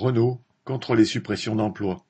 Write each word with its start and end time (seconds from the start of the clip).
Renault 0.00 0.40
contre 0.64 0.94
les 0.94 1.04
suppressions 1.04 1.56
d'emplois. 1.56 2.06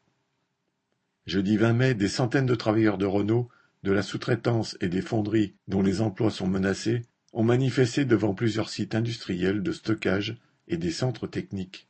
Jeudi 1.26 1.56
20 1.56 1.72
mai, 1.72 1.94
des 1.94 2.06
centaines 2.06 2.46
de 2.46 2.54
travailleurs 2.54 2.98
de 2.98 3.04
Renault, 3.04 3.48
de 3.82 3.90
la 3.90 4.02
sous-traitance 4.02 4.78
et 4.80 4.88
des 4.88 5.02
fonderies 5.02 5.56
dont 5.66 5.82
les 5.82 6.00
emplois 6.00 6.30
sont 6.30 6.46
menacés 6.46 7.02
ont 7.32 7.42
manifesté 7.42 8.04
devant 8.04 8.32
plusieurs 8.32 8.70
sites 8.70 8.94
industriels 8.94 9.64
de 9.64 9.72
stockage 9.72 10.38
et 10.68 10.76
des 10.76 10.92
centres 10.92 11.26
techniques. 11.26 11.88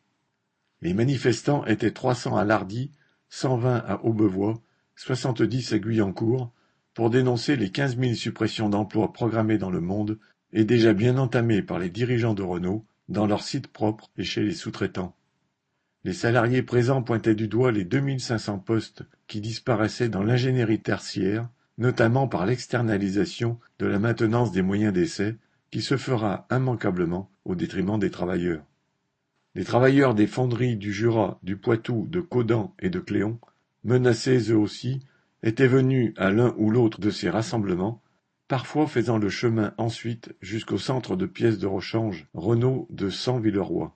Les 0.80 0.94
manifestants 0.94 1.66
étaient 1.66 1.90
300 1.90 2.34
à 2.34 2.46
Lardy, 2.46 2.92
120 3.28 3.76
à 3.76 4.02
Aubevoie, 4.02 4.58
70 4.96 5.74
à 5.74 5.78
Guyancourt, 5.78 6.50
pour 6.94 7.10
dénoncer 7.10 7.56
les 7.56 7.70
15 7.70 7.98
000 7.98 8.14
suppressions 8.14 8.70
d'emplois 8.70 9.12
programmées 9.12 9.58
dans 9.58 9.70
le 9.70 9.82
monde 9.82 10.18
et 10.54 10.64
déjà 10.64 10.94
bien 10.94 11.18
entamées 11.18 11.60
par 11.60 11.78
les 11.78 11.90
dirigeants 11.90 12.34
de 12.34 12.42
Renault 12.42 12.86
dans 13.10 13.26
leurs 13.26 13.42
sites 13.42 13.68
propres 13.68 14.10
et 14.16 14.24
chez 14.24 14.42
les 14.42 14.54
sous-traitants. 14.54 15.14
Les 16.02 16.14
salariés 16.14 16.62
présents 16.62 17.02
pointaient 17.02 17.34
du 17.34 17.46
doigt 17.46 17.72
les 17.72 17.84
2500 17.84 18.58
postes 18.60 19.02
qui 19.26 19.42
disparaissaient 19.42 20.08
dans 20.08 20.22
l'ingénierie 20.22 20.80
tertiaire, 20.80 21.48
notamment 21.76 22.26
par 22.26 22.46
l'externalisation 22.46 23.58
de 23.78 23.86
la 23.86 23.98
maintenance 23.98 24.50
des 24.50 24.62
moyens 24.62 24.94
d'essai, 24.94 25.36
qui 25.70 25.82
se 25.82 25.98
fera 25.98 26.46
immanquablement 26.50 27.30
au 27.44 27.54
détriment 27.54 27.98
des 27.98 28.10
travailleurs. 28.10 28.64
Les 29.54 29.64
travailleurs 29.64 30.14
des 30.14 30.26
fonderies 30.26 30.76
du 30.76 30.92
Jura, 30.92 31.38
du 31.42 31.56
Poitou, 31.56 32.06
de 32.08 32.20
Caudan 32.20 32.74
et 32.78 32.88
de 32.88 32.98
Cléon, 32.98 33.38
menacés 33.84 34.50
eux 34.50 34.56
aussi, 34.56 35.00
étaient 35.42 35.66
venus 35.66 36.14
à 36.16 36.30
l'un 36.30 36.54
ou 36.56 36.70
l'autre 36.70 37.00
de 37.00 37.10
ces 37.10 37.28
rassemblements, 37.28 38.02
parfois 38.48 38.86
faisant 38.86 39.18
le 39.18 39.28
chemin 39.28 39.74
ensuite 39.76 40.34
jusqu'au 40.40 40.78
centre 40.78 41.14
de 41.14 41.26
pièces 41.26 41.58
de 41.58 41.66
rechange 41.66 42.26
Renault 42.32 42.86
de 42.90 43.10
Sang-Villeroy. 43.10 43.94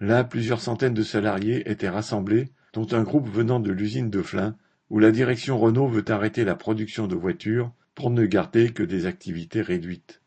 Là, 0.00 0.24
plusieurs 0.24 0.62
centaines 0.62 0.94
de 0.94 1.02
salariés 1.02 1.70
étaient 1.70 1.88
rassemblés, 1.88 2.48
dont 2.72 2.86
un 2.92 3.02
groupe 3.02 3.28
venant 3.28 3.60
de 3.60 3.70
l'usine 3.70 4.08
de 4.08 4.22
Flins, 4.22 4.56
où 4.88 4.98
la 4.98 5.10
direction 5.10 5.58
Renault 5.58 5.88
veut 5.88 6.04
arrêter 6.08 6.44
la 6.44 6.56
production 6.56 7.06
de 7.06 7.14
voitures 7.14 7.70
pour 7.94 8.10
ne 8.10 8.24
garder 8.24 8.72
que 8.72 8.82
des 8.82 9.04
activités 9.04 9.60
réduites. 9.60 10.22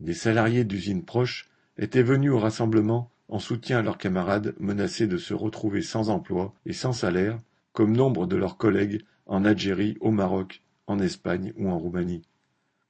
Des 0.00 0.14
salariés 0.14 0.64
d'usines 0.64 1.04
proches 1.04 1.48
étaient 1.76 2.02
venus 2.02 2.30
au 2.30 2.38
rassemblement 2.38 3.10
en 3.28 3.38
soutien 3.38 3.78
à 3.78 3.82
leurs 3.82 3.98
camarades 3.98 4.54
menacés 4.58 5.06
de 5.06 5.18
se 5.18 5.34
retrouver 5.34 5.82
sans 5.82 6.10
emploi 6.10 6.54
et 6.64 6.72
sans 6.72 6.92
salaire, 6.92 7.38
comme 7.72 7.94
nombre 7.94 8.26
de 8.26 8.36
leurs 8.36 8.56
collègues 8.56 9.02
en 9.26 9.44
Algérie, 9.44 9.96
au 10.00 10.10
Maroc, 10.10 10.62
en 10.86 10.98
Espagne 11.00 11.52
ou 11.56 11.68
en 11.68 11.78
Roumanie. 11.78 12.22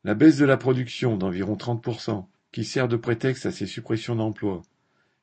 La 0.04 0.14
baisse 0.14 0.36
de 0.36 0.44
la 0.44 0.56
production 0.56 1.16
d'environ 1.16 1.56
30%, 1.56 2.26
qui 2.52 2.64
sert 2.64 2.86
de 2.86 2.96
prétexte 2.96 3.46
à 3.46 3.50
ces 3.50 3.66
suppressions 3.66 4.14
d'emplois, 4.14 4.62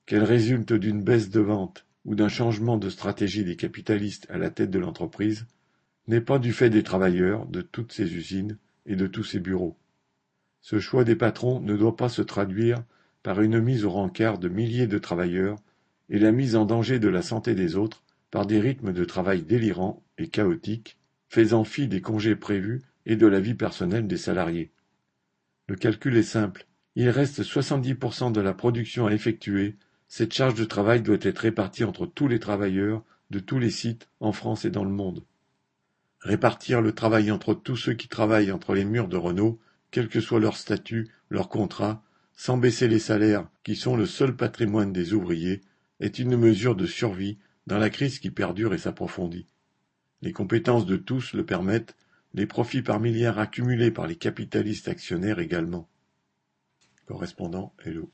qu'elle 0.05 0.23
résulte 0.23 0.73
d'une 0.73 1.01
baisse 1.01 1.29
de 1.29 1.39
vente 1.39 1.85
ou 2.05 2.15
d'un 2.15 2.27
changement 2.27 2.77
de 2.77 2.89
stratégie 2.89 3.45
des 3.45 3.55
capitalistes 3.55 4.27
à 4.29 4.37
la 4.37 4.49
tête 4.49 4.71
de 4.71 4.79
l'entreprise, 4.79 5.45
n'est 6.07 6.21
pas 6.21 6.39
du 6.39 6.51
fait 6.51 6.69
des 6.69 6.83
travailleurs 6.83 7.45
de 7.45 7.61
toutes 7.61 7.93
ces 7.93 8.13
usines 8.13 8.57
et 8.85 8.95
de 8.95 9.07
tous 9.07 9.23
ces 9.23 9.39
bureaux. 9.39 9.77
Ce 10.61 10.79
choix 10.79 11.03
des 11.03 11.15
patrons 11.15 11.61
ne 11.61 11.77
doit 11.77 11.95
pas 11.95 12.09
se 12.09 12.21
traduire 12.21 12.83
par 13.21 13.41
une 13.41 13.59
mise 13.59 13.85
au 13.85 13.89
rencard 13.89 14.37
de 14.37 14.49
milliers 14.49 14.87
de 14.87 14.97
travailleurs 14.97 15.57
et 16.09 16.19
la 16.19 16.31
mise 16.31 16.55
en 16.55 16.65
danger 16.65 16.99
de 16.99 17.07
la 17.07 17.21
santé 17.21 17.55
des 17.55 17.75
autres 17.75 18.03
par 18.31 18.45
des 18.45 18.59
rythmes 18.59 18.91
de 18.91 19.05
travail 19.05 19.43
délirants 19.43 20.03
et 20.17 20.27
chaotiques, 20.27 20.97
faisant 21.29 21.63
fi 21.63 21.87
des 21.87 22.01
congés 22.01 22.35
prévus 22.35 22.81
et 23.05 23.15
de 23.15 23.27
la 23.27 23.39
vie 23.39 23.53
personnelle 23.53 24.07
des 24.07 24.17
salariés. 24.17 24.71
Le 25.67 25.75
calcul 25.75 26.17
est 26.17 26.23
simple. 26.23 26.65
Il 26.95 27.09
reste 27.09 27.41
70% 27.41 28.31
de 28.31 28.41
la 28.41 28.53
production 28.53 29.07
à 29.07 29.13
effectuer 29.13 29.75
cette 30.15 30.33
charge 30.33 30.53
de 30.53 30.63
travail 30.63 31.01
doit 31.01 31.17
être 31.21 31.39
répartie 31.39 31.83
entre 31.83 32.05
tous 32.05 32.27
les 32.27 32.39
travailleurs 32.39 33.03
de 33.31 33.39
tous 33.39 33.57
les 33.57 33.71
sites 33.71 34.09
en 34.19 34.31
France 34.31 34.63
et 34.63 34.69
dans 34.69 34.83
le 34.83 34.91
monde. 34.91 35.25
Répartir 36.19 36.81
le 36.81 36.91
travail 36.91 37.31
entre 37.31 37.55
tous 37.55 37.77
ceux 37.77 37.95
qui 37.95 38.07
travaillent 38.07 38.51
entre 38.51 38.75
les 38.75 38.85
murs 38.85 39.07
de 39.07 39.17
Renault, 39.17 39.59
quel 39.89 40.09
que 40.09 40.21
soit 40.21 40.39
leur 40.39 40.55
statut, 40.55 41.09
leur 41.31 41.49
contrat, 41.49 42.03
sans 42.35 42.57
baisser 42.57 42.87
les 42.87 42.99
salaires 42.99 43.49
qui 43.63 43.75
sont 43.75 43.97
le 43.97 44.05
seul 44.05 44.35
patrimoine 44.35 44.93
des 44.93 45.15
ouvriers, 45.15 45.61
est 45.99 46.19
une 46.19 46.37
mesure 46.37 46.75
de 46.75 46.85
survie 46.85 47.39
dans 47.65 47.79
la 47.79 47.89
crise 47.89 48.19
qui 48.19 48.29
perdure 48.29 48.75
et 48.75 48.77
s'approfondit. 48.77 49.47
Les 50.21 50.31
compétences 50.31 50.85
de 50.85 50.97
tous 50.97 51.33
le 51.33 51.43
permettent, 51.43 51.95
les 52.35 52.45
profits 52.45 52.83
par 52.83 52.99
milliards 52.99 53.39
accumulés 53.39 53.89
par 53.89 54.05
les 54.05 54.15
capitalistes 54.17 54.89
actionnaires 54.89 55.39
également. 55.39 55.89
Correspondant 57.07 57.73
Hello. 57.83 58.11